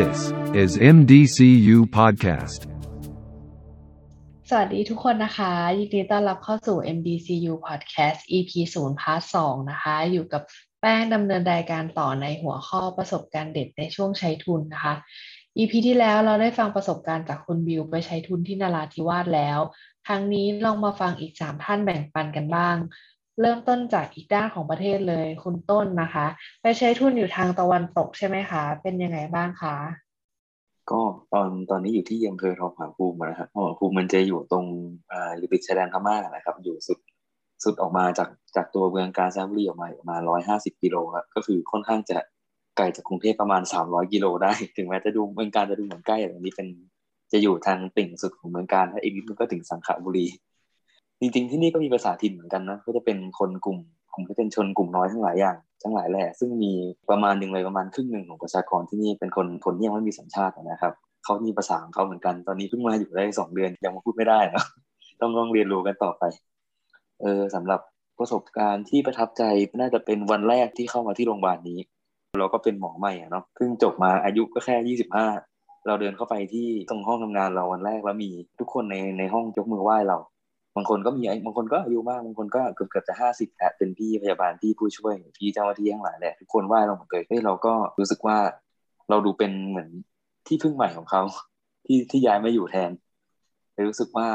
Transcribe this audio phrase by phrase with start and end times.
[0.00, 0.18] This
[0.62, 2.60] is MDCU Podcast.
[4.48, 10.42] สวัสดีทุกคนนะคะ ยินดีต้อนรับเข้าสู่ MDCU Podcast EP 0 Part 2นะคะ อยู่กับ
[10.80, 14.94] แป้งดำเนินรายการต่อในหัวข้อประสบการณ์เด็ดในช่วงใช้ทุนนะคะ
[15.58, 19.58] EP ที่แล้วเราได้ฟังประสบการณ์จากคุณบิวไปใช้ทุนที่นาราธิวาสแล้ว
[20.06, 22.76] ครั้งนี้ลองมาฟังอีก 3 ท่านแบ่งปันกันบ้าง
[23.40, 26.26] เริ่มต้นจากอีกด้านของประเทศเลย คุณต้นนะคะ
[26.62, 29.76] ไปใช้ทุนอยู่ทางตะวันตกใช่ไหมคะ เป็นยังไงบ้างคะ
[30.90, 31.00] ก็
[31.32, 34.64] ตอนตอนนี้อยู่ที่อำเภอทองผาภูมินะครับทองผาภูมิมันจะอยู่ตรง
[35.12, 36.98] อ่าอยู่ติดชายแดนพม่านะครับ อยู่สุด
[37.64, 42.18] สุดออกมาจากจากตัวเมืองกาญจนบุรีออกมาประมาณร้อยห้าสิบกิโลครับก็คือค่อนข้างจะ
[42.76, 46.68] ไกลจากกรุงเทพประมาณสามร้อยกิโลได้ ถึงแม้จะดูเมืองการจะดูเหมือนใกล้แต่นนี้เป็น
[47.32, 50.26] จะอยู่ทางติ่งสุดของเมืองการถ้าอีกนิดมันก็ถึงสังขบุรี
[51.22, 53.78] จริงๆที่นี่ก็มีภาษาถิ่นเหมือนกันนะก็จะเป็นคนกลุ่ม
[54.14, 56.72] กลุ่มที่เป็นชนกลุ่มน้อยทั้งหลายอย่างทั้งหลายแหละซึ่งมี
[57.10, 60.92] ประมาณหนึ่งเลยประมาณครึ่งหนึ่งของประชากรที่นี่เป็นคนคนที่ยังไม่มีสัญชาตินะครับ
[61.24, 64.64] เขามีภาษาของเขาเหมือนกันตอนนี้เพิ่งมาอยู่ได้สองเดือนยังมาพูดไม่ได้เนะ
[65.20, 66.24] ต้องต้องเรียนรู้กันต่อไป
[67.20, 67.80] เออสำหรับ
[68.18, 69.42] ประสบการณ์ที่ประทับใจ
[69.80, 71.78] น่าจะเป็นวันแรกที่เข้ามาที่โรงพยาบาลนี้
[72.38, 75.26] เราก็เป็นหมอใหม่เนาะเพิ่งจบมาอายุก็แค่ยี่สิบห้า
[75.86, 80.18] เราเดินเข้าไปที่ตรงห้องทำงานเราวันแรกแล้วมีทุกคนในในห้องยกมือไหว้เรา
[80.76, 88.38] บางคนก็มีบางคนก็อายุมากบางคนก็เกือบเกือบจะห้าสิบแหละเป็นพี่พยาบาลพี่ผู้ช่วยพี่เจ้าหน้าที่ทั้งหลายแหละทุกคนไหว้เราเหมดเลยเฮ้ยเราก็รู้สึกว่า
[89.10, 89.88] เราดูเป็นเหมือน
[90.46, 91.22] ที่พึ่งใหม่ของเขา
[91.86, 92.90] ที่ที่ย้ายมาอยู่แทน
[93.74, 94.28] เลยรู้สึกว่า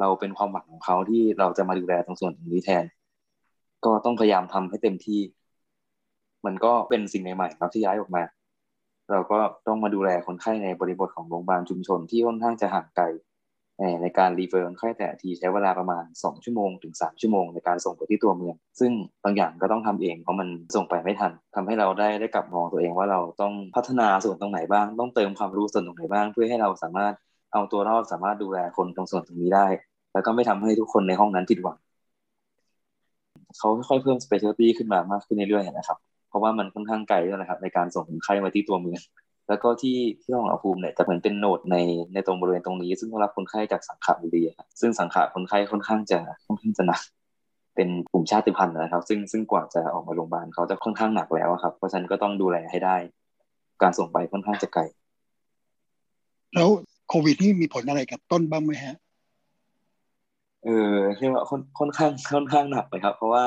[0.00, 2.84] เราเป็นความหวังของเขาที่เราจะมาดูแลตรงส่วนตรงนี้แทน
[3.84, 5.20] ก็ต้องพยายามทำให้เต็มที่
[6.46, 8.22] มันก็เป็นสิ่งใหม่ๆครับที่ย้ายออกมา
[9.10, 13.04] เราก็ต้องมาดูแลคนไข้ในบริบทของโรงพยาบาลชุมชนที่ค่อนข้างจะห่างไกล
[14.02, 18.92] ในการรีเฟอร์คนไข้แต่ทีใช้เวลาประมาณ 2 ชั่วโมงถึง 3 ชั่วโมงในการส่งไปที่ตัวเมือง ซึ่ง
[19.24, 27.14] บางอย่างก็ต้องทำเองเพราะมันส่งไปไม่ทันทำให้เราได้ได้กลับมองตัวเองว่าเราต้องพัฒนาส่วนตรงไหนบ้าง ต้องเติมความรู้ส่วนตรงไหนบ้าง เพื่อให้เราสามารถ
[27.52, 29.66] เอาตัวรอดสามารถดูแลคนตรงส่วนตรงนี้ได้
[30.12, 31.78] แล้วก็ไม่ทำให้ทุกคนในห้องนั้นผิดหวัง
[33.58, 39.00] เขาค่อยๆเพิ่มสเปเชียลตี้ขึ้นมามากขึ้นเรื่อยๆนะครับ เพราะว่ามันค่อนข้างไกลด้วยนะครับ ในการส่งคนไข้มาที่ตัวเมือง
[39.48, 41.76] แล้วก็ที่ที่ห้องอาภูมิเนี่ยจะเหมือนเป็นโหนดใน
[42.12, 47.00] ในตรงบริเวณตรงนี้ ซึ่งรับคนไข้จากสังขบุรีครับซึ่งสังขคนไข้ค่อนข้างจะค่อนข้างจะหนัก
[47.74, 52.96] เป็นกลุ่มชาติพันธุ์นะครับ ซึ่งซึ่งกว่าจะออกมาโรงพยาบาลเขาจะค่อนข้างหนักแล้วครับ เพราะฉะนั้นก็ต้องดูแลให้ได้
[53.82, 54.82] การส่งไปค่อนข้างจะไกล
[56.54, 56.70] แล้ว
[57.08, 58.96] โควิดนี่มีผลอะไรกับต้นบ้างไหมฮะ
[60.64, 63.44] เออเรียกว่าค่อนค่อนข้างค่อนข้างหนักเลยครับ เพราะว่า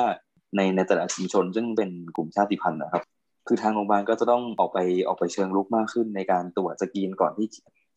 [0.56, 3.04] ในในแต่ละชุมชนซึ่งเป็นกลุ่มชาติพันธุ์นะครับ
[3.48, 7.48] คือทางโรงพยาบาลก็จะต้องออกไปออกไปเชิงรุกมากขึ้นในการตรวจสกรีนก่อนที่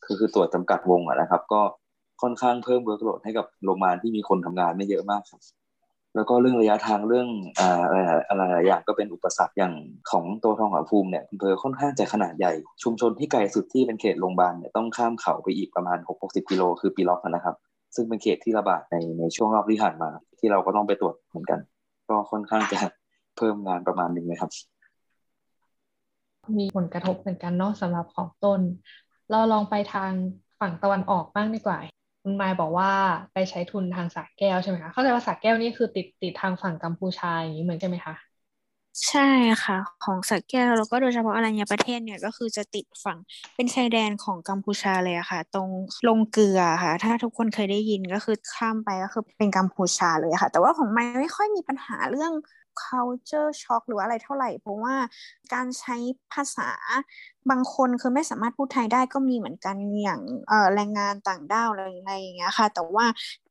[0.05, 1.63] คือคือตรวจจำกัดวงอะนะครับ ก็
[2.23, 5.41] ค่อนข้างเพิ่ม workload ให้กับโรงพยาบาลที่มีคนทำงานไม่เยอะมากครับ
[6.15, 7.29] แล้วก็เรื่องระยะทางเรื่อง
[7.61, 7.97] อะไร
[8.29, 9.75] อะไรหลายอย่างก็เป็นอุปสรรคอย่าง
[10.11, 17.57] ของตัวทองผาภูมิเนี่ยอำเภอค่อนข้างจะขนาดใหญ่ ชุมชนที่ไกลสุดที่เป็นเขตโรงพยาบาลเนี่ยต้องข้ามเขาไปอีกประมาณ6-60กิโลคือปิล๊อกนะครับ
[17.95, 21.61] ซึ่งเป็นเขตที่ระบาดในในช่วงรอบที่ผ่านมา ที่เราก็ต้องไปตรวจเหมือนกัน
[22.11, 22.81] ก็ค่อนข้างจะ
[23.37, 24.51] เพิ่มงานประมาณหนึ่งเลยครับ
[26.59, 28.61] มีผลกระทบเหมือนกันเนาะสำหรับของต้น
[29.31, 30.13] เราลองไปทาง
[30.61, 31.79] ฝั่งตะวันออกบ้างดีกว่า
[32.23, 32.91] คุณมายบอกว่า
[33.33, 38.15] ไปใช้ทุนทางสากแก้วใช่ไหมคะ เข้าใจว่าสากแก้วนี่คือติดติดทางฝั่งกัมพูชาอย่างนี้เหมือนใช่ไหมคะ
[39.09, 39.21] ใช่
[39.65, 43.19] ค่ะ ของสักแก้วแล้วก็โดยเฉพาะอรัญญประเทศเนี่ยก็คือจะติดฝั่ง
[43.57, 45.69] เป็นชายแดนของกัมพูชาเลยอะค่ะ ตรง
[46.09, 52.33] ลงเกลือค่ะ ถ้าทุกคนเคยได้ยินก็คือข้ามไปก็คือเป็นกัมพูชาเลยค่ะ แต่ว่าของไม่ไม่ค่อยมีปัญหาเรื่อง
[52.85, 54.95] culture shock หรืออะไรเท่าไหร่ เพราะว่า
[55.55, 55.97] การใช้
[56.33, 56.71] ภาษา
[57.51, 60.21] บางคนคือไม่สามารถพูดไทยได้ก็มีเหมือนกันอย่าง
[60.75, 63.07] แรงงานต่างด้าวอะไรอย่างเงี้ยค่ะ แต่ว่า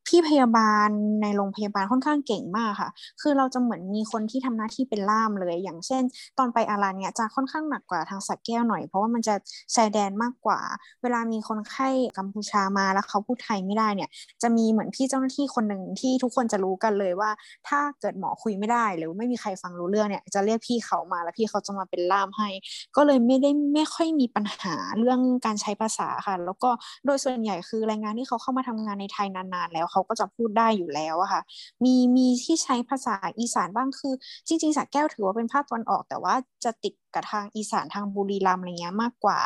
[0.08, 0.90] พี่พยาบาล
[1.22, 2.90] ในโรงพยาบาลค่อนข้างเก่งมากค่ะ
[3.22, 6.04] คือเราจะเหมือนมีคนที่ทำหน้าที่เป็นล่ามเลย อย่างเช่น
[6.38, 9.36] ตอนไปอารันเนี่ยจะค่อนข้างหนักกว่าทางสักแก้วหน่อย เพราะว่ามันจะ
[9.76, 10.60] ชายแดนมากกว่า
[11.02, 14.10] เวลามีคนไข้กัมพูชามาแล้วเขาพูดไทยไม่ได้เนี่ย
[14.42, 17.32] จะมีเหมือนพี่เจ้าหน้าที่คนหนึ่งที่ทุกคนจะรู้กันเลยว่า
[17.68, 22.50] ถ้าเกิดหมอคุยไม่ได้หรือไม่มีใครฟังรู้เรื่องเนี่ย จะเรียกพี่เขามาแล้วพี่เขาจะมาเป็นล่ามให้
[22.96, 26.70] ก็เลยไม่ได้ไม่ค่อยมีปัญหาเรื่องการใช้ภาษาค่ะ แล้วก็
[27.06, 31.42] โดยส่วนใหญ่คือแรงงานที่เขาเข้ามาทำงานในไทยนานๆ แล้วเขาก็จะพูดได้อยู่แล้วอะค่ะ
[31.84, 34.14] มีมีที่ใช้ภาษาอีสานบ้างคือ
[34.48, 36.34] จริง ๆสักแก้วถือว่าเป็นภาคตะวันออก แต่ว่า
[36.64, 39.40] จะติดกับทางอีสานทางบุรีรัมย์อะไรเงี้ยมากกว่า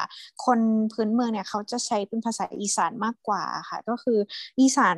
[0.45, 0.60] คน
[0.94, 4.19] พื้นเมืองเนี่ยเขาจะใช้เป็นภาษาอีสานมากกว่าค่ะ ก็คือ
[4.60, 4.98] อีสาน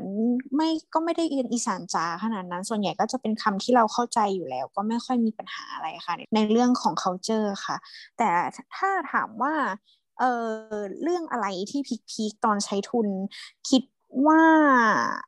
[0.56, 7.78] ไม่ก็ไม่ได้เรียนอีสานจ๋าขนาดนั้น ส่วนใหญ่ก็จะเป็นคำที่เราเข้าใจอยู่แล้ว ก็ไม่ค่อยมีปัญหาอะไรค่ะ ในเรื่องของ culture ค่ะ
[8.18, 8.30] แต่
[8.76, 9.54] ถ้าถามว่า
[10.20, 10.50] เออ
[11.04, 13.08] เรื่องอะไรที่พีคๆตอนใช้ทุน
[13.70, 13.84] คิด
[14.28, 14.44] ว่า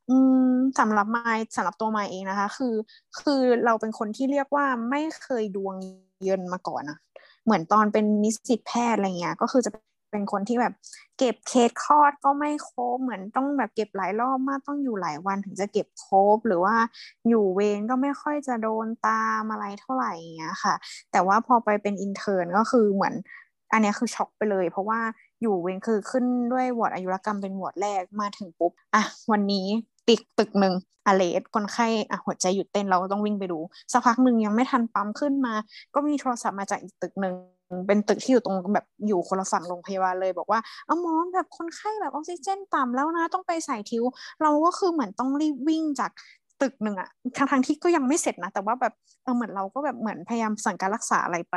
[0.10, 0.16] อื
[0.50, 2.76] มสำหรับไมาสำหรับตัวไมาเองนะคะ คือ
[3.22, 5.76] คือเราเป็นคนที่เรียกว่าไม่เคยดวง
[6.24, 6.98] เยินมาก่อนนะ
[7.48, 9.72] เหมือนตอนเป็นนิสิตแพทย์อะไรเงี้ยก็คือจะ
[10.12, 10.74] เป็นคนที่แบบ
[11.18, 16.76] เก็บเคสคลอดก็ไม่ครบเหมือนต้องแบบเก็บหลายรอบมากต้องอยู่หลายวันถึงจะเก็บครบหรือว่า
[17.28, 20.74] อยู่เวรก็ไม่ค่อยจะโดนตามอะไรเท่าไหร่อย่างเงี้ยค่ะ
[21.12, 23.14] แต่ว่าพอไปเป็น intern ก็คือเหมือน
[23.74, 25.00] อันนี้คือช็อกไปเลย เพราะว่า
[25.42, 29.68] อยู่เวรคือขึ้นด้วยวอร์ดอายุรกรรมเป็นวอร์ดแรกมาถึงปุ๊บอะวันนี้
[30.08, 30.74] ตึกตึกหนึ่ง
[31.08, 33.60] อเลสคนไข้อะหัวใจหยุดเต้นเราก็ต้องวิ่งไปดู
[33.92, 35.54] สักพักหนึ่งยังไม่ทันปั๊มขึ้นมา
[35.94, 37.34] ก็มีโทรศัพท์มาจากอีกตึกหนึ่ง
[37.88, 44.04] เป็นตึกที่อยู่ตรงแบบอยู่คนละฝั่งโรงพยาบาลเลยบอกว่าเอาหมอแบบคนไข้แบบออกซิเจนต่ำแล้วนะ ต้องไปใส่ทิว
[44.42, 46.12] เราก็คือเหมือนต้องรีบวิ่งจาก
[46.62, 48.94] ตึกหนึ่งอะทั้งทั้งที่ก็ยังไม่เสร็จนะแต่ว่าแบบ
[49.24, 51.56] เออเหมือนเราก็แบบเหมือนพยายามสั่งการรักษาอะไรไป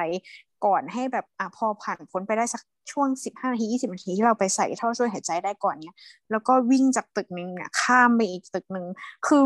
[0.65, 2.63] ก่อนให้แบบอะพอผ่านพ้นไปได้สัก
[2.93, 5.97] ช่วงสิบห้านาทียี่สิบนาทีที่เราไปใส่ท่อช่วยหายใจได้ก่อนเนี้ย
[6.31, 8.87] แล้วก็วิ่งจากตึกหนึ่งเนี่ยข้ามไปอีกตึกหนึ่ง
[9.27, 9.45] คือ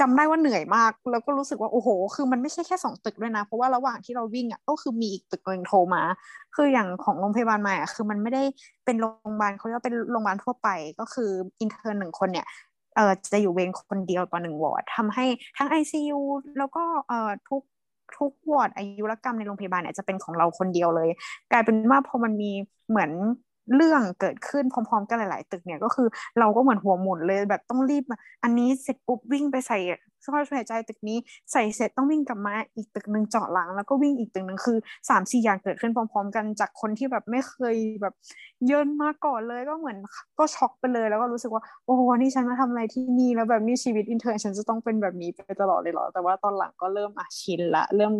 [0.00, 6.02] จำได้ว่าเหนื่อยมาก แล้วก็รู้สึกว่าโอ้โห คือมันไม่ใช่แค่สองตึกด้วยนะ เพราะว่าระหว่างที่เราวิ่งอะก็คือมีอีกตึกหนึ่งโทรมา
[6.56, 8.42] คืออย่างของโรงพยาบาลใหม่อะคือมันไม่ได้
[8.84, 10.68] เป็นโรงพยาบาลเขาเรียกว่าเป็นโรงพยาบาลทั่วไป
[11.00, 12.46] ก็คือ intern หนึ่งคนเนี่ย
[12.98, 15.24] เออจะอยู่เวรคนเดียวต่อหนึ่งวอร์ดทำให้
[15.56, 16.20] ทั้ง ICU
[16.58, 17.62] แล้วก็เอ่อทุก
[18.16, 21.08] ทุกวอร์ดอายุรกรรมในโรงพยาบาลเนี่ยจะเป็นของเราคนเดียวเลย
[21.52, 22.50] กลายเป็นว่าพอมันมี
[22.90, 23.10] เหมือน
[23.74, 28.04] เรื่องเกิดขึ้นพร้อมๆกันหลาย ๆ ตึกเนี่ยก็คือเราก็เหมือนหัวหมุนเลยแบบต้องรีบ
[28.42, 29.78] อันนี้เสร็จปุ๊บวิ่งไปใส่
[30.24, 31.18] ท่อช่วยหายใจตึกนี้
[31.52, 34.78] ใส่เสร็จต้องวิ่งกลับมาอีกตึกหนึ่งเจาะหลัง แล้วก็วิ่งอีกตึกหนึ่งคือ
[35.08, 38.14] สามสี่อย่างเกิดขึ้นพร้อม ๆ กันจากคนที่แบบไม่เคยแบบ
[38.66, 39.98] เยินมาก่อนเลยก็เหมือน
[40.38, 48.12] ก็ช็อกไปเลยแล้วก็รู้สึกว่าโอ้โหนี่ฉันมาทำอะไรที่นี่แล้วแบบนี้ชีวิต intern ฉันจะต้องเป็นแบบนี้ไปตลอดเลยเหรอแต่ว่าตอนหลังก็เริ่มอะชินละเริ่ม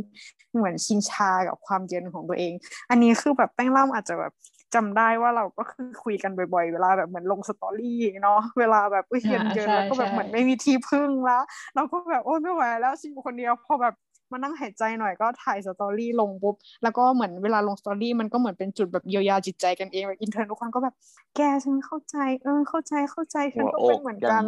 [0.55, 2.53] เหมือนชินชากับความเยินของตัวเอง
[2.91, 4.33] อันนี้คือแบบแป้งเล่าอาจจะแบบ
[4.75, 11.43] จำได้ว่าเราก็คือคุยกันบ่อยๆ เวลาแบบเหมือนลง story เนาะเวลาแบบอุ้ยเยินเกินแล้วก็แบบเหมือนไม่มีที่พึ่งแล้ว
[11.75, 13.95] เราก็แบบโอ้ไม่ไหวแล้วชิอยู่คนเดียวพอแบบ
[14.33, 20.95] มานั่งหายใจหน่อยก็ถ่าย story ลงปุ๊บแล้วก็เหมือนเวลาลง story มันก็เหมือนเป็นจุดแบบเยียวยาจิตใจกันเองแบบ intern ทุกคนก็แบบ
[21.37, 24.43] แกฉันเข้าใจ เออเข้าใจเข้าใจฉันก็เป็นเหมือนกัน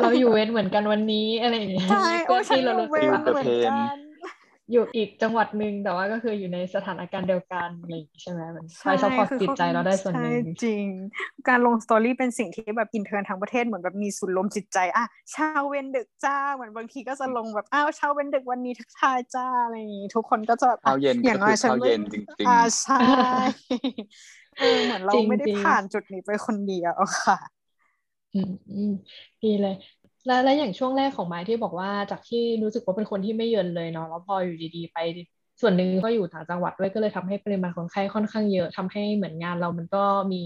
[0.00, 3.98] เราอยู่เวรเหมือนกันวันนี้อะไรอย่างเงี้ยใช่โอ้ฉันอยู่เวรเหมือนกัน
[4.70, 10.84] อยู่อีกจังหวัดหนึ่งแต่ว่าก็คืออยู่ในสถานการณ์เดียวกันอะไรใช่ไหมมันคอย support จิตใจเราได้ส่วนหนึ่งจริง
[11.48, 15.04] การลง story เป็นสิ่งที่แบบ intern ทั้งประเทศเหมือนแบบมีศูนย์รวมจิตใจอะ
[15.34, 22.96] ชาวเวรดึกจ้าเหมือนบางทีก็จะลงแบบอ้าวชาวเวรดึกวันนี้ทักทายจ้าอะไรอย่างงี้ทุกคนก็จะเช้าเยินอย่างน้อยฉันเยินจริงๆอ่าใช่
[24.84, 26.92] เหมือนเราไม่ได้ผ่านจุดนี้ไปคนเดียว
[27.24, 27.36] ค่ะ
[28.32, 28.38] อื
[28.88, 28.90] ม
[29.42, 29.74] ดีเลย
[30.28, 34.98] แล้วแล้วอย่างช่วงแรกของไม้ที่บอกว่าจากที่รู้สึกว่าเป็นคนที่ไม่เยินเลยเนาะแล้วพออยู่ดีๆ ไป
[35.60, 40.42] ส่วนหนึ่งก็อยู่ต่างจังหวัดด้วยก็เลยทำให้ปริมาณคนไข้ค่อนข้างเยอะทำให้เหมือนงานเรามันก็มี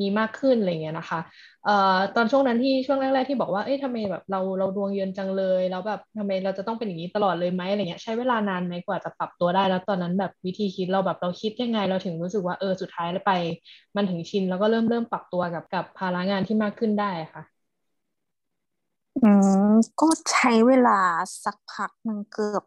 [0.00, 1.20] มีมากขึ้นอะไรเงี้ยนะคะ
[1.64, 13.32] เอ่อตอนช่วงนั้นที่ช่วงแรกๆที่บอกว่าเอ้ยทำไมแบบเราเราดวงเยินจังเลยแล้วแบบทำไมเราจะต้องเป็นอย่างนี้ตลอดเลยไหมอะไรเงี้ยใช้เวลานานไหมกว่าจะปรับตัวได้แล้วตอนนั้นแบบวิธีคิดเราแบบเราคิดยังไง เราถึงรู้สึกว่าเออสุดท้ายแล้วไป
[13.96, 17.51] มันถึงชินแล้วก็เริ่มเริ่มปรับตัวกับกับภาระงานที่มากขึ้นได้ค่ะ
[19.22, 19.26] อื
[19.66, 19.70] ม
[20.00, 20.98] ก็ใช้เวลา
[21.44, 22.62] สักพักหนึ่งเกือบ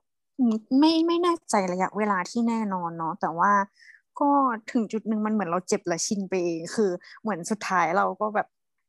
[0.79, 3.51] ไม่ไม่แน่ใจระยะเวลาที่แน่นอนเนาะแต่ว่า
[4.19, 4.29] ก็
[4.71, 6.91] ถึงจุดหนึ่งมันเหมือนเราเจ็บและชินไปเองคือ
[7.21, 8.47] เหมือนสุดท้ายเราก็แบบ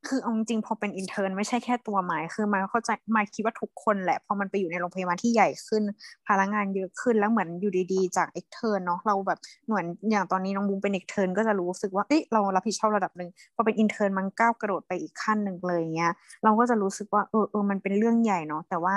[0.08, 5.82] คือเอาจริงพอเป็น intern ไม่ใช่แค่ตัวหมายคือมาเข้าใจมาคิดว่าทุกคนแหละพอมันไปอยู่ในโรงพยาบาลที่ใหญ่ขึ้น
[6.28, 16.12] พลังงานเยอะขึ้นแล้วเหมือนอยู่ดีๆ จาก extern เนาะเราแบบเหมือนอย่างตอนนี้น้องบูมเป็น extern ก็จะรู้สึกว่าเอ๊ะเรารับผิดชอบระดับหนึ่งพอเป็น intern มันก้าวกระโดดไปอีกขั้นหนึ่งเลยเงี้ย
[16.44, 18.96] เราก็จะรู้สึกว่าเออเออมันเป็นเรื่องใหญ่เนาะแต่ว่า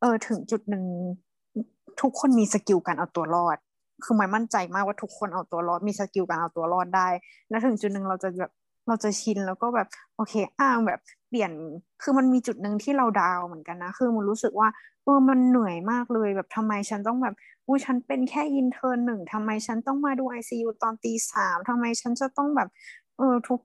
[0.00, 0.84] เออถึงจุดหนึ่ง
[2.00, 3.58] ทุกคนมี skill การเอาตัวรอด
[4.04, 7.08] คือหมายมั่นใจมากว่าทุกคนเอาตัวรอดมี skill การเอาตัวรอดได้
[7.48, 8.52] แล้วถึงจุดหนึ่งเราจะแบบ
[8.88, 11.52] เราจะชินแล้วก็แบบโอเคอ้างแบบเปลี่ยน
[12.02, 14.68] คือมันมีจุดหนึ่งที่เรา down เหมือนกันนะ คือมันรู้สึกว่า
[15.04, 17.34] เออมันเหนื่อยมากเลยแบบทำไมฉันต้องแบบ
[17.66, 22.68] อุ้ยฉันเป็นแค่ intern หนึ่งทำไมฉันต้องมาดูไอซียูตอนตีสามทำไมฉันจะต้องแบบ
[23.18, 23.60] เออทุก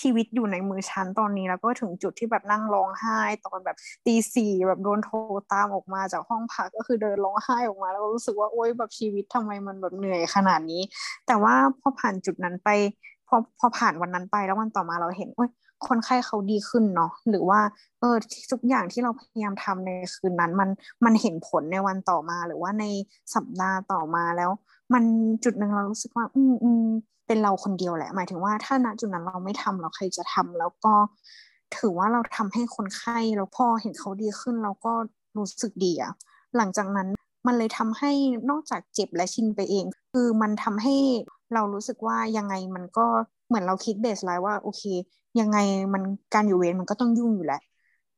[0.00, 5.16] ชีวิตอยู่ในมือฉันตอนนี้แล้วก็ถึงจุดที่แบบนั่งร้องไห้ตอนแบบตีสี่แบบโดนโทร
[5.52, 10.82] ตามออกมาจากห้องพักก็คือเดินร้องไห้ออกมา แล้วก็รู้สึกว่าโอ๊ยแบบชีวิตทำไมมันแบบเหนื่อยขนาดนี้
[11.26, 12.68] แต่ว่าพอผ่านจุดนั้นไป
[13.28, 15.50] พอพอผ่านวันนั้นไปแล้ววันต่อมาเราเห็นโอ้ย
[15.86, 17.60] คนไข้เขาดีขึ้นเนาะหรือว่า
[18.00, 18.16] เออ
[18.52, 20.68] ทุกอย่างที่เราพยายามทำในคืนนั้น มัน
[21.04, 22.84] มันเห็นผลในวันต่อมาหรือว่าใน
[23.34, 24.50] สัปดาห์ต่อมาแล้ว
[24.94, 25.04] มัน
[25.44, 26.84] จุดหนึ่งเรารู้สึกว่า อืมอืม
[27.26, 30.94] เป็นเราคนเดียวแหละ หมายถึงว่าถ้าณจุดนั้นเราไม่ทำเราใครจะทำแล้วก็
[31.76, 34.92] ถือว่าเราทำให้คนไข้แล้วพอเห็นเขาดีขึ้น เราก็
[35.38, 36.12] รู้สึกดีอะ
[36.56, 37.08] หลังจากนั้น
[37.46, 38.10] มันเลยทำให้
[38.50, 40.96] นอกจากเจ็บและชินไปเอง คือมันทำให้
[41.54, 43.06] เรารู้สึกว่ายังไงมันก็
[43.48, 44.82] เหมือนเราคิดเบสไลน์ว่าโอเค
[45.40, 45.58] ยังไง
[45.94, 46.02] มัน
[46.34, 47.60] การอยู่เวรมันก็ต้องยุ่งอยู่แหละ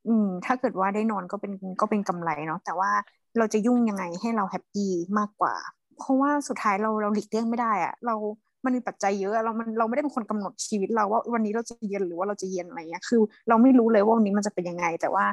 [0.07, 2.91] อืม ถ้าเกิดว่าได้นอนก็เป็นก็เป็นกำไรเนาะแต่ว่า
[3.39, 5.55] เราจะยุ่งยังไงให้เรา happy มากกว่า
[5.97, 8.15] เพราะว่าสุดท้ายเราเราหลีกเลี่ยงไม่ได้อะเรา
[8.65, 15.25] มันมีปัจจัยเยอะเรามันเราไม่ได้เป็นคนกำหนดชีวิตเราว่าวันนี้เราจะเยินหรือว่าเราจะเยินอะไรเงี้ยคือ เราไม่รู้เลยว่าวันนี้มันจะเป็นยังไง แต่ว่า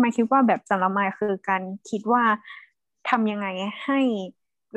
[0.00, 2.22] ไม่คิดว่าแบบสำหรับมายคือการคิดว่า
[3.08, 3.46] ทำยังไง
[3.84, 4.00] ให้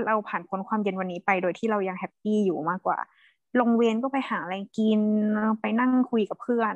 [0.07, 2.97] เราผ่านพ้นความเยินวันนี้ไปโดยที่เรายัง happy อยู่มากกว่า
[3.59, 5.01] ลงเวรก็ไปหาอะไรกิน
[5.61, 6.75] ไปนั่งคุยกับเพื่อน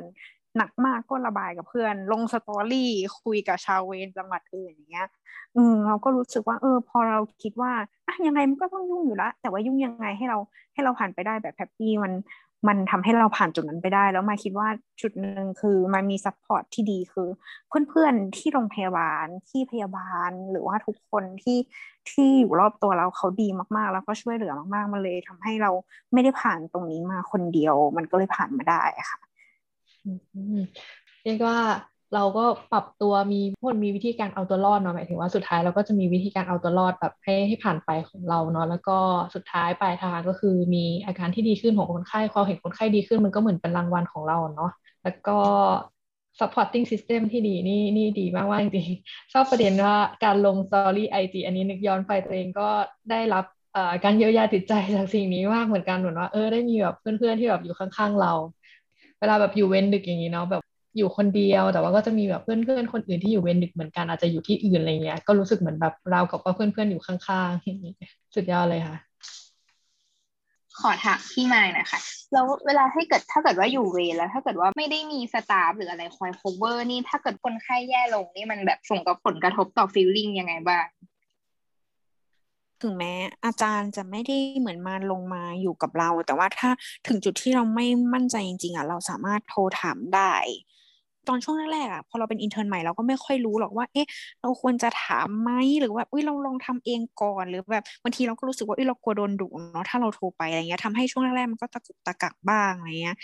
[0.57, 2.91] หนักมากก็ระบายกับเพื่อน ลง story
[3.23, 5.07] คุยกับชาวเวรจังหวัดอื่นอย่างเงี้ย
[5.55, 7.71] อืมเราก็รู้สึกว่า เออ พอเราคิดว่า
[8.07, 10.37] อะยังไงมันก็ต้องยุ่งอยู่ละแต่ว่ายุ่งยังไงให้เรา
[10.73, 12.11] ให้เราผ่านไปได้แบบ happy มัน
[12.67, 14.67] มันทำให้เราผ่านจุดนั้นไปได้ แล้วมาคิดว่า
[15.01, 17.27] จุดหนึ่งคือมันมี support ที่ดีคือ
[17.89, 21.57] เพื่อนๆที่โรงพยาบาลที่พยาบาลหรือว่าทุกคนที่
[22.09, 25.71] ที่อยู่รอบตัวเราเขาดีมากๆ แล้วก็ช่วยเหลือมากๆมาเลยทำให้เรา
[26.13, 29.19] ไม่ได้ผ่านตรงนี้มาคนเดียว มันก็เลยผ่านมาได้ค่ะ
[31.23, 31.57] เรียกว่า
[32.13, 38.97] เราก็ปรับตัวมีพวกมีวิธีการเอาตัวรอดเนาะหมายถึงว่าสุดท้ายเราก็จะมีวิธีการเอาตัวรอดแบบให้ให้ผ่านไปของเราเนาะแล้วก็
[39.35, 44.71] สุดท้ายปลายทางก็คือมีอาการที่ดีขึ้นของคนไข้พอเห็นคนไข้ดีขึ้นมันก็เหมือนเป็นรางวัลของเราเนาะ
[45.03, 45.37] แล้วก็
[46.39, 52.67] supporting system ที่ดีนี่นี่ดีมากว่าจริงๆชอบประเด็นว่าการลง story IG อันนี้นึกย้อนไปตัวเองก็
[53.11, 53.45] ได้รับ
[54.03, 58.33] การเยียวยาจิตใจจากสิ่งนี้มากเหมือนกันเหมือนว่าเออได้มีแบบเพื่อนๆที่แบบอยู่ข้างๆเรา
[59.19, 60.61] เวลาแบบอยู่เว้นดึกอย่างนี้เนาะแบบ
[60.97, 68.97] อยู่คนเดียว แต่ว่าก็จะมีแบบเพื่อนเพื่อนคนอื่นที่อยู่เวนดึกเหมือนกันอาจจะอยู่ที่อื่นอะไรเงี้ย ก็รู้สึกเหมือนแบบเรากับว่าเพื่อนเพื่อนอยู่ข้างๆสุดยอดเลยค่ะ
[70.79, 71.99] ขอถามพี่มายนะคะ
[72.33, 80.85] แล้วเวลาให้เกิดถ้าเกิดว่าอยู่เวรแล้ว ถ้าเกิดว่าไม่ได้มีสตาฟหรืออะไรคอย cover นี่ถ้าเกิดคนไข้แย่ลงนี่มันแบบส่งกับผลกระทบต่อฟีลลิ่งยังไงบ้าง
[82.81, 83.13] ถึงแม้
[83.45, 86.69] อาจารย์จะไม่ได้เหมือนมาลงมาอยู่กับเรา แต่ว่าถ้า
[87.07, 90.33] ถึงจุดที่เราไม่มั่นใจจริงๆอะเราสามารถโทรถามได้
[91.29, 94.07] ตอนช่วงแรกๆอะพอเราเป็นอินเทอร์นใหม่เราก็ไม่ค่อยรู้หรอกว่า เอ๊ะ
[94.41, 95.51] เราควรจะถามไหม
[95.81, 103.17] หรือว่าอุ้ยเราลองทำเองก่อน หรือแบบบางทีเราก็รู้สึกว่าอุ้ยเรากลัวโดนดุเนาะถ้าเราโทรไปอะไรเงี้ยทำให้ช่วงแรกๆมันก็ตะกุกตะกักบ้างอะไรเงี้ย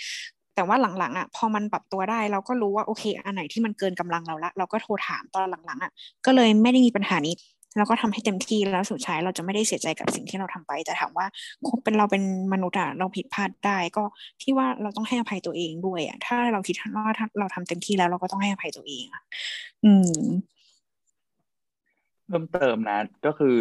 [0.56, 5.91] แต่ว่าหลังๆอะพอมันปรับตัวได้เราก็รู้ว่าโอเค อันไหนที่มันเกินกำลังเราละ เราก็โทรถามตอนหลังๆอะ
[6.25, 7.34] ก็เลยไม่ได้มีปัญหานี้
[7.77, 11.25] เราก็ทำให้เต็มที่แล้วสุดท้ายเราจะไม่ได้เสียใจกับสิ่งที่เราทำไป แต่ถามว่า
[11.83, 12.23] เป็นเราเป็น
[12.53, 14.03] มนุษย์อะเราผิดพลาดได้ก็
[14.41, 17.05] ที่ว่าเราต้องให้อภัยตัวเองด้วยอะถ้าเราคิดว่า
[17.39, 19.23] เราทำเต็มที่แล้วเราก็ต้องให้อภัยตัวเองอะ
[19.85, 20.19] อืม
[22.27, 23.57] เพิ่มเติมนะ ก็คือ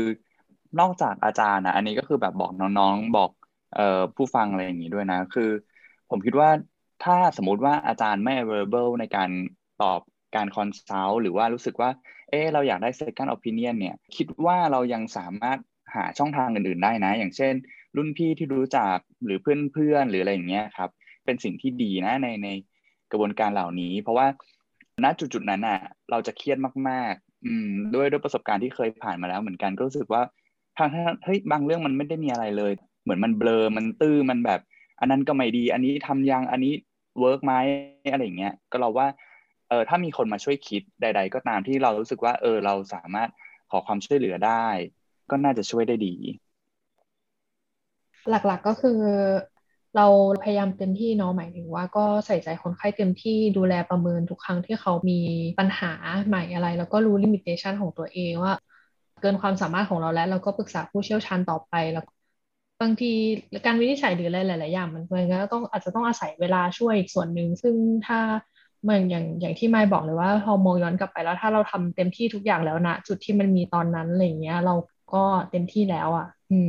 [0.80, 3.30] นอกจากอาจารย์นะอันนี้ก็คือแบบบอกน้องๆบอก
[3.74, 5.50] เอ่อผู้ฟังอะไรอย่างนี้ด้วยนะ คือ
[6.10, 6.50] ผมคิดว่า
[7.04, 9.30] ถ้าสมมติว่าอาจารย์ไม่ available ในการ
[9.82, 10.00] ตอบ
[10.36, 11.90] การคอนซัลท์หรือว่ารู้สึกว่า
[12.30, 15.58] เออเราอยากได้ second opinion เนี่ย คิดว่าเรายังสามารถ
[15.94, 17.54] หาช่องทางอื่น ๆ ได้นะ อย่างเช่น
[17.96, 20.90] รุ่นพี่ที่รู้จักหรือเพื่อนๆหรืออะไรอย่างเงี้ยครับ
[21.24, 22.48] เป็นสิ่งที่ดีนะในใน
[23.10, 24.26] กระบวนการเหล่านี้ เพราะว่า
[25.04, 25.80] ณจุดๆนั้นอะ
[26.10, 26.58] เราจะเครียด
[26.88, 30.22] มากๆ อืมด้วยด้วยประสบการณ์ที่เคยผ่านมาแล้วเหมือนกันก็รู้สึกว่า
[30.78, 30.88] ทาง
[31.24, 34.60] เฮ้ยบางเรื่องมันไม่ได้มีอะไรเลย เหมือนมันเบลอมันตื้อมันแบบ
[35.00, 36.72] อันนั้นก็ไม่ดี อันนี้ทำยังอันนี้
[37.20, 37.52] work ไหม
[38.12, 39.06] อะไรอย่างเงี้ยก็เราว่า
[39.68, 43.30] เออถ้ามีคนมาช่วยคิดใด ๆ ก็ตามที่เรารู้สึกว่า เออ เราสามารถ
[43.70, 44.66] ขอความช่วยเหลือได้
[45.30, 46.14] ก็น่าจะช่วยได้ดี
[48.30, 49.00] หลักๆก็คือ
[49.96, 50.06] เรา
[50.42, 55.20] พยายามเต็มที่เนาะหมายถึงว่าก็ใส่ใจคนไข้เต็มที่ดูแลประเมินทุกครั้งที่เขามี
[55.58, 55.92] ปัญหา
[56.26, 58.54] ใหม่อะไร แล้วก็รู้ limitation ของตัวเองว่า
[59.20, 62.04] เกินความสามารถของเราแล้ว เราก็ปรึกษาผู้เชี่ยวชาญต่อไปแล้ว
[62.80, 63.12] บางที
[63.66, 67.74] การวินิจฉัยหรืออะไรหลาย ๆ อย่างมันก็ต้องอาจจะต้องอาศัยเวลาช่วยอีกส่วนหนึ่ง ซึ่ง
[68.06, 68.18] ถ้า
[68.82, 74.74] เหมือนอย่างอย่างที่ไม่บอกเลยว่าพอมองย้อนกลับไปแล้ว ถ้าเราทำเต็มที่ทุกอย่างแล้วนะจุดที่มันมีตอนนั้นอะไรเงี้ย เรา
[75.12, 75.18] ก็
[75.50, 76.54] เต็มที่แล้วอะ อื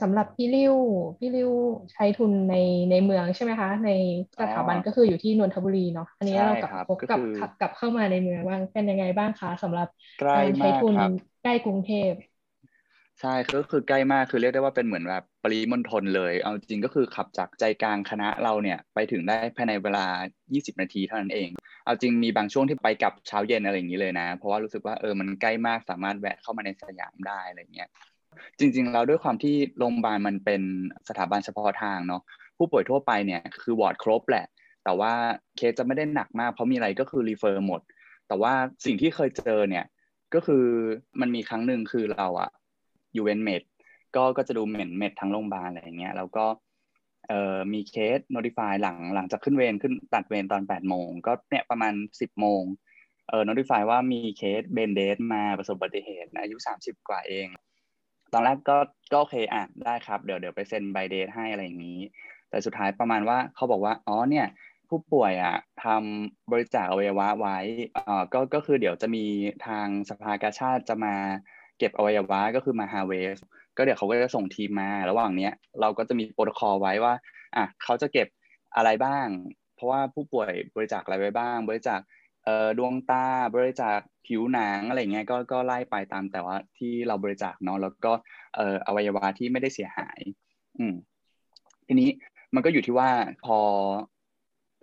[0.00, 0.74] สำหรับพี่ริ้ว
[1.18, 1.50] พี่ริ้ว
[1.92, 2.54] ใช้ทุนใน
[2.90, 3.88] ในเมืองใช่ไหมคะ ใน
[4.40, 7.20] สถาบันก็คืออยู่ที่นนทบุรีเนาะอันนี้เรากลับพบกับ
[7.58, 9.88] กลับเข้ามาในเมืองบ้างเป็นยังไงบ้างคะสำหรับ
[10.34, 10.96] การใช้ทุน
[11.42, 12.10] ใกล้กรุงเทพ
[13.20, 20.06] ใช่ก็คือใกล้มากคือเรียกได้ว่าเป็นเหมือนแบบปริมณฑลเลย เอาจริงก็คือขับจากใจกลางคณะเราเนี่ยไปถึงได้ภายในเวลา
[20.52, 21.48] 20 นาทีเท่านั้นเอง
[21.84, 27.88] เอาจริงมีบางช่วงที่ไปกับเช้าเย็นอะไรอย่างนี้เลยนะ เพราะว่ารู้สึกว่าเออมันใกล้มากสามารถแวะเข้ามาในสยามได้อะไรเงี้ย
[28.58, 30.62] จริงๆเราด้วยความที่โรงพยาบาลมันเป็น
[31.08, 32.22] สถาบันเฉพาะทางเนาะ
[32.58, 34.46] ผู้ป่วยทั่วไปเนี่ยคือวอร์ดครบแหละ
[34.84, 35.12] แต่ว่า
[35.56, 37.80] เคสจะไม่ได้หนักมากเพราะมีอะไรก็คือรีเฟอร์หมด
[38.28, 38.52] แต่ว่า
[38.84, 39.84] สิ่งที่เคยเจอเนี่ย
[40.34, 40.64] ก็คือ
[41.20, 42.50] มันมีครั้งหนึ่งคือเราอะ
[43.16, 43.62] ยูเวนเมด
[44.16, 46.44] ก็ก็จะดูเมนเมดทั้งโรงพยาบาลอะไรอย่างเงี้ยแล้วก็
[47.28, 52.62] เอ่อมีเคส notify หลังหลังจากขึ้นเวรขึ้นตัดเวรตอน8โมงก็เนี่ยประมาณ 10โมง
[53.28, 57.46] เอ่อ notify ว่ามีเคสเบนเดสมาประสบอุบัติเหตุอายุ 30 กว่าเอง
[58.32, 58.78] ตอนแรกก็
[59.12, 62.00] ก็โอเคอะได้ครับเดี๋ยวเดี๋ยวไปเซ็นใบเดทให้อะไรอย่างนี้
[62.50, 64.46] แต่สุดท้ายประมาณว่าเขาบอกว่าอ๋อเนี่ย
[64.88, 67.58] ผู้ป่วยอะทำบริจาคอวัยวะไว้
[67.96, 69.24] อ่าก็ก็คือเดี๋ยวจะมี
[69.66, 71.14] ทางสภากาชาติจะมา
[71.80, 73.38] เก็บอวัยวะก็คือมาฮาเวส
[73.76, 77.14] ก็เดี๋ยวเขาก็จะส่งทีมมา ระหว่างเนี้ยเราก็จะมีโปรโตคอลไว้ว่า
[77.56, 78.28] อะเขาจะเก็บ
[78.76, 79.26] อะไรบ้าง
[79.74, 82.00] เพราะว่าผู้ป่วยบริจาคอะไรไว้บ้าง บริจาค
[82.44, 88.12] เอ่อดวงตาบริจาคผิวหนังอะไรเงี้ยก็ก็ไล่ไปตามแต่ว่าที่เราบริจาคเนาะแล้วก็
[88.56, 90.20] เอ่ออวัยวะที่ไม่ได้เสียหาย
[90.78, 90.94] อืม
[91.86, 92.10] ทีนี้
[92.54, 93.08] มันก็อยู่ที่ว่า
[93.44, 93.58] พอ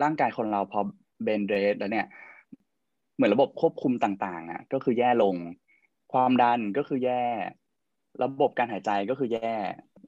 [0.02, 0.80] ร่างกายคนเราพอ
[1.24, 2.06] เบนเดสแล้วเนี่ย
[3.14, 5.34] เหมือนระบบควบคุมต่างๆอะก็คือแย่ลง
[6.12, 7.24] ความดันก็คือแย่
[8.24, 9.54] ระบบการหายใจก็คือแย่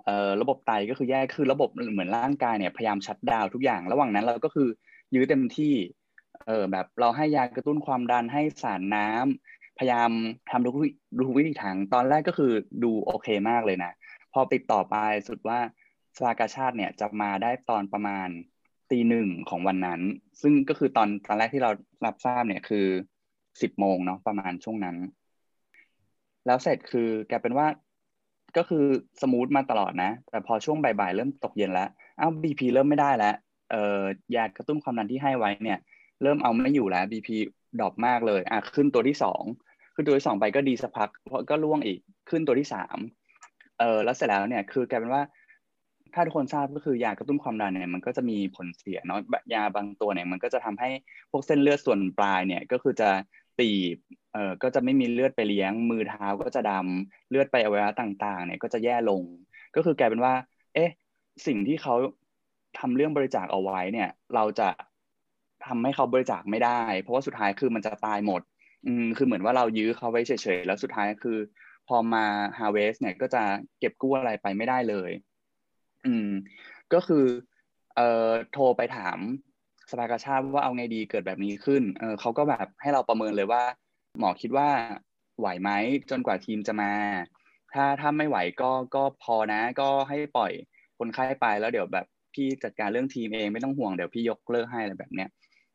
[0.04, 4.68] เอ่อระบบไตก็คือแย่คือระบบเหมือนร่างกายเนี่ยพยายามชัดดาวทุกอย่าง ระหว่างนั้นเราก็คือ
[5.14, 5.74] ยื้อเต็มที่
[6.46, 10.10] เออแบบเราให้ยากระตุ้นความดันให้สารน้ำพยายาม
[10.50, 10.74] ทำทุก
[11.26, 12.52] ทุกวิธีทางตอนแรกก็คือ
[12.84, 13.92] ดูโอเคมากเลยนะ
[14.32, 14.96] พอติดต่อไป
[15.28, 15.58] สุดว่า
[16.16, 18.28] สภากาชาติเนี่ยจะมาได้ตอนประมาณ
[18.90, 20.00] ตีหนึ่งของวันนั้น
[20.42, 21.70] ซึ่งก็คือตอนตอนแรกที่เรา
[22.06, 22.86] รับทราบเนี่ยคือ
[23.62, 24.96] สิบโมงเนาะประมาณช่วงนั้น
[26.50, 27.66] แล้วเสร็จคือแกเป็นว่า
[28.56, 28.84] ก็คือ
[29.20, 31.88] สมูทมาตลอดนะ แต่พอช่วงบ่ายๆเริ่มตกเย็นแล้ว
[32.20, 33.34] อ้าวบีพีเริ่มไม่ได้แล้ว
[33.70, 35.78] เอ่อยากระตุ้นความดันที่ให้ไว้เนี่ย
[36.22, 37.36] เริ่มเอาไม่อยู่แล้วบีพี
[37.80, 39.42] ดรอปมากเลยอะขึ้นตัวที่สอง
[39.94, 41.98] ขึ้นตัวที่สองไปก็ดีสักพักเพราะก็ล่วงอีก
[42.30, 42.98] ขึ้นตัวที่สาม
[43.78, 45.22] เออแล้วเสร็จแล้วเนี่ยคือกลายเป็นว่า
[46.14, 49.20] ถ้าทุกคนทราบก็คือยากระตุ้นความดันเนี่ยมันก็จะมีผลเสียเนาะ
[49.54, 50.90] ยาบางตัวเนี่ยมันก็จะทำให้
[51.30, 53.08] พวกเส้นเลือดส่วนปลายเนี่ยก็คือจะ
[53.60, 53.96] ตีบ
[54.32, 59.22] เอ่อก็จะไม่มีเลือดไปเลี้ยง มือเท้าก็จะดำเลือดไปอวัยวะต่างๆ เนี่ยก็จะแย่ลง
[59.74, 60.34] ก็คือกลายเป็นว่า
[60.74, 60.90] เอ๊ะ
[61.46, 61.94] สิ่งที่เขา
[62.78, 64.68] ทำเรื่องบริจาคเอาไว้เนี่ย เราจะ
[65.66, 68.42] ทำให้เขาบริจาคไม่ได้ เพราะว่าสุดท้ายคือมันจะตายหมด
[68.86, 71.38] อืมคือเหมือนว่าเรายื้อเขาไว้เฉยๆแล้วสุดท้ายคือ
[71.88, 72.24] พอมา
[72.58, 73.42] harvest เนี่ยก็จะ
[73.78, 75.10] เก็บกู้อะไรไปไม่ได้เลย
[76.06, 76.28] อืม
[76.92, 77.24] ก็คือ
[77.96, 79.18] เอ่อโทรไปถาม
[79.90, 83.62] สภากาชาติว่าเอาไงดีเกิดแบบนี้ขึ้นเออเขาก็แบบให้เราประเมินเลยว่า
[84.18, 84.68] หมอคิดว่า
[85.38, 85.70] ไหวไหม
[86.10, 86.92] จนกว่าทีมจะมา
[87.74, 90.52] ถ้าถ้าไม่ไหวก็ก็พอนะ ก็ให้ปล่อย
[90.98, 95.28] คนไข้ไปแล้วเดี๋ยวแบบพี่จัดการเรื่องทีมเองไม่ต้องห่วงเดี๋ยวพี่ยกเลิกให้อะไรแบบเนี้ย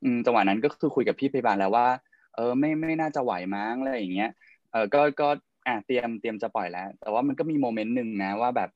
[0.04, 1.88] อืมจังหวะนั้นก็คือคุยกับพี่พยาบาลแล้วว่า
[2.36, 4.30] เออไม่ไม่น่าจะไหวมั้งอะไรอย่างเงี้ย
[4.72, 5.28] เออก็ก็
[5.68, 8.70] อะเตรียมเตรียมจะปล่อยแล้ว แต่ว่ามันก็มีโมเมนต์หนึ่งนะว่าแบบ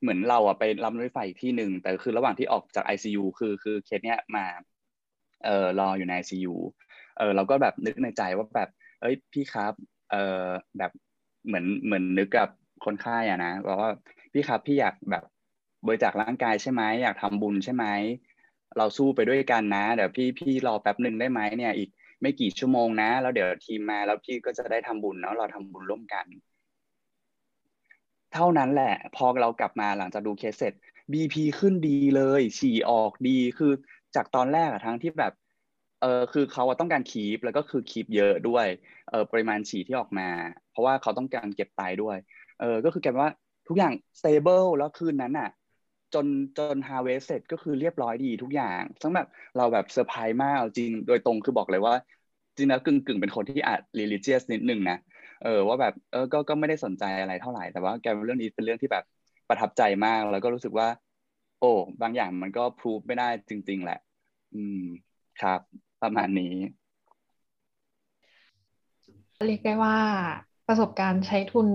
[0.00, 4.44] เหมือนเราอะไปรับรถไฟที่หนึ่งแต่คือระหว่างที่ออกจาก ICU คือคือเคสเนี้ยมา
[5.44, 6.54] เออรออยู่ใน ICU
[7.18, 9.72] เออเราก็แบบนึกในใจว่าแบบ เอ้ยพี่ครับ
[10.10, 10.44] เออ
[10.78, 10.92] แบบ
[11.46, 12.48] เหมือนเหมือนนึกกับ
[12.84, 13.92] คนไข้อะนะบอกว่า
[14.32, 15.24] พี่ครับพี่อยากแบบ
[15.86, 17.84] บริจาคร่างกายใช่ไหมอยากทำบุญใช่ไหม
[18.78, 26.26] เราสู้ไปด้วยกันนะเดี๋ยวพี่พี่รอแป๊บหนึ่งได้ไหมเนี่ยอีกไม่กี่ชั่วโมงนะ แล้วเดี๋ยวทีมมาแล้วพี่ก็จะได้ทำบุญเนาะเราทำบุญร่วมกัน
[28.36, 30.72] เท่านั้นแหละ พอเรากลับมาหลังจากดูเคสเสร็จ
[31.12, 33.72] BP ขึ้นดีเลย ฉี่ออกดีคือ
[34.16, 35.32] จากตอนแรกอะทั้งที่แบบ
[36.00, 38.66] เออคือเขาต้องการคีปแล้วก็คือคีปเยอะด้วย
[39.10, 40.28] เออปริมาณฉี่ที่ออกมา
[40.70, 42.16] เพราะว่าเขาต้องการเก็บไตด้วย
[42.60, 43.30] เออก็คือแกว่า
[43.68, 45.50] ทุกอย่าง stable แล้วคืนนั้นอะ
[46.14, 46.26] จน
[46.58, 51.94] จน harvest เสร็จก็คือเรียบร้อยดีทุกอย่างซึ่งแบบเราแบบเซอร์ไพรส์มากจริงโดยตรงคือบอกเลยว่า
[52.56, 54.98] จริงแล้วกึ่งกึ่งเป็นคนที่อาจ religious นิดนึงนะ
[55.40, 59.04] เออว่าแบบเออก็ก็ไม่ได้สนใจอะไรเท่าไหร่แต่ว่าแกเรื่องนี้เป็นเรื่องที่แบบ
[59.48, 60.88] ประทับใจมาก แล้วก็รู้สึกว่า
[61.58, 61.66] โอ้
[62.02, 63.98] บางอย่างมันก็พรูฟไม่ได้จริง ๆ แหละ
[64.52, 64.76] อืม
[65.38, 65.60] ครับ
[66.02, 66.54] ประมาณนี้
[69.46, 69.96] เรียกได้ว่า
[70.66, 71.68] ประสบการณ์ใช้ทุน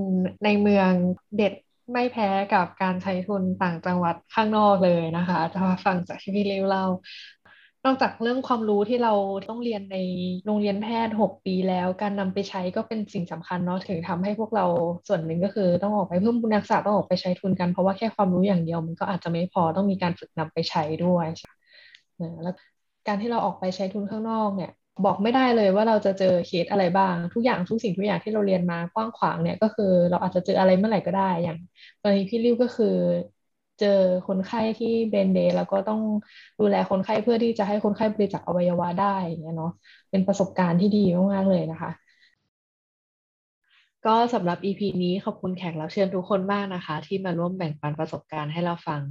[0.43, 0.93] ในเมือง
[1.35, 1.53] เด็ด
[1.93, 6.85] ไม่แพ้กับการใช้ทุนต่างจังหวัดข้างนอกเลยนะคะจะมาฟังจากที่พี่เล่าเล่า
[7.85, 9.13] นอกจากเรื่องความรู้ที่เรา
[9.49, 9.97] ต้องเรียนใน
[10.45, 14.65] โรงเรียนแพทย์ 6 ปีแล้ว การนำไปใช้ก็เป็นสิ่งสำคัญเนาะถึงทำให้พวกเรา
[15.07, 21.27] ส่วนหนึ่งก็คือต้องออกไปเพิ่มบุญทักษะต้องออกไปใช้ทุนกันเพราะว่าแค่ความรู้อย่างเดียวมันก็อาจจะไม่พอต้องมีการฝึกนำไปใช้ด้วย
[22.43, 22.55] แล้ว
[23.07, 24.71] การที่เราออกไปใช้ทุนข้างนอกเนี่ย
[25.05, 31.57] บอกไม่ได้เลยว่าเราจะเจอเคสอะไรบ้าง ทุกอย่างทุกสิ่งทุกอย่างที่เราเรียนมากว้างขวางเนี่ยก็คือเราอาจจะเจออะไรเมื่อไหร่ก็ได้อย่าง
[32.01, 32.95] ตอนนี้พี่ริ้วก็คือ
[33.81, 36.01] เจอคนไข้ที่เบนเดย์แล้วก็ต้อง
[36.59, 39.71] ดูแลคนไข้เพื่อที่จะให้คนไข้บริจาคอวัยวะได้อย่างเงี้ยเนาะ
[40.09, 40.99] เป็นประสบการณ์ที่ดี
[41.33, 41.91] มากๆเลยนะคะ
[44.05, 49.01] ก็สำหรับ EP นี้ขอบคุณแขกรับเชิญทุกคนมากนะคะ ที่มาร่วมแบ่งปันประสบการณ์ให้เราฟัง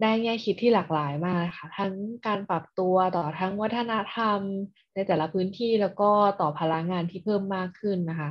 [0.00, 1.92] ได้แง่คิดที่หลากหลายมากค่ะทั้ง
[2.26, 4.40] การปรับตัวต่อทั้งวัฒนธรรม
[4.94, 8.30] ในแต่ละพื้นที่แล้วก็ต่อพลังงานที่เพิ่มมากขึ้นนะคะ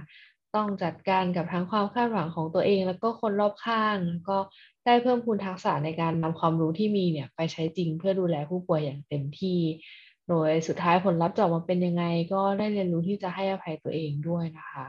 [0.55, 3.97] ต้องจัดการกับทั้งความคาดหวังของตัวเอง แล้วก็คนรอบข้าง
[4.29, 4.37] ก็
[4.85, 9.59] ได้เพิ่มพูนทักษะในการนำความรู้ที่มีเนี่ยไปใช้จริงเพื่อดูแลผู้ป่วยอย่างเต็มที่
[10.29, 14.85] โดยสุดท้ายผลลัพธ์จะออกมาเป็นยังไง ก็ได้เรียนรู้ที่จะให้อภัยตัวเองด้วยนะคะ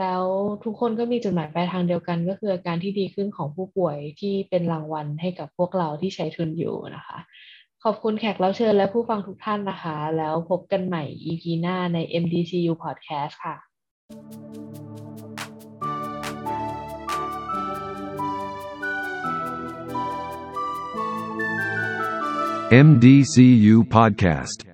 [0.00, 0.24] แล้ว
[0.64, 7.18] ทุกคนก็มีจุดหมายปลายทางเดียวกันก็คืออาการที่ดีขึ้นของผู้ป่วยที่เป็นรางวัลให้กับพวกเราที่ใช้ทุนอยู่นะคะ
[7.84, 13.67] ขอบคุณแขกรับเชิญและผู้ฟังทุกท่านนะคะ แล้วพบกันใหม่ EP หน้าใน MDCU Podcast ค่ะ
[22.70, 24.67] MDCU Podcast.